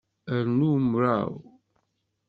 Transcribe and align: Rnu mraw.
Rnu 0.45 0.71
mraw. 0.91 1.31